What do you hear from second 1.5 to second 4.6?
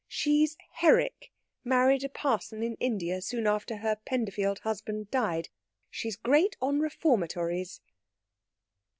married a parson in India soon after her Penderfield